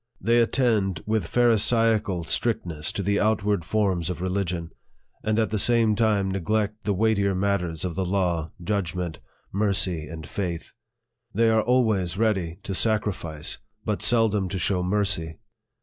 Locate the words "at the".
5.37-5.59